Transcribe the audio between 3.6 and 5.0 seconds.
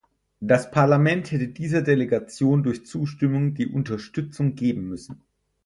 Unterstützung geben